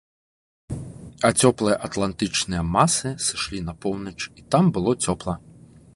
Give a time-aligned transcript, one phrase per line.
[1.27, 5.35] А цёплыя атлантычныя масы сышлі на поўнач і там было цёпла.